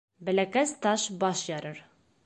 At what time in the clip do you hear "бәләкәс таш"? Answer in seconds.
0.29-1.05